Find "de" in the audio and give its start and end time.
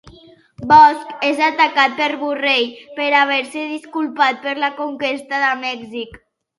5.49-5.57